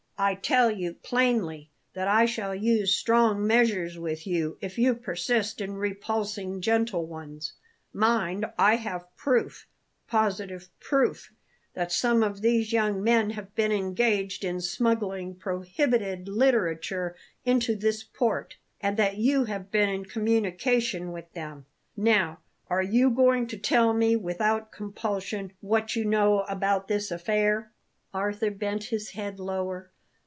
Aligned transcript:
I 0.23 0.35
tell 0.35 0.69
you 0.69 0.93
plainly 0.93 1.71
that 1.95 2.07
I 2.07 2.27
shall 2.27 2.53
use 2.53 2.93
strong 2.93 3.47
measures 3.47 3.97
with 3.97 4.27
you 4.27 4.55
if 4.61 4.77
you 4.77 4.93
persist 4.93 5.59
in 5.59 5.73
repulsing 5.73 6.61
gentle 6.61 7.07
ones. 7.07 7.53
Mind, 7.91 8.45
I 8.55 8.75
have 8.75 9.07
proof 9.15 9.65
positive 10.07 10.69
proof 10.79 11.33
that 11.73 11.91
some 11.91 12.21
of 12.21 12.41
these 12.41 12.71
young 12.71 13.03
men 13.03 13.31
have 13.31 13.55
been 13.55 13.71
engaged 13.71 14.43
in 14.45 14.61
smuggling 14.61 15.33
prohibited 15.37 16.27
literature 16.27 17.15
into 17.43 17.75
this 17.75 18.03
port; 18.03 18.57
and 18.79 18.97
that 18.97 19.17
you 19.17 19.45
have 19.45 19.71
been 19.71 19.89
in 19.89 20.05
communication 20.05 21.11
with 21.11 21.33
them. 21.33 21.65
Now, 21.97 22.41
are 22.69 22.83
you 22.83 23.09
going 23.09 23.47
to 23.47 23.57
tell 23.57 23.91
me, 23.91 24.15
without 24.15 24.71
compulsion, 24.71 25.53
what 25.61 25.95
you 25.95 26.05
know 26.05 26.41
about 26.41 26.87
this 26.87 27.09
affair?" 27.09 27.71
Arthur 28.13 28.51
bent 28.51 28.83
his 28.83 29.09
head 29.13 29.39
lower. 29.39 29.87